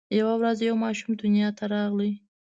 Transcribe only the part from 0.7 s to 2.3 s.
ماشوم دنیا ته راغی.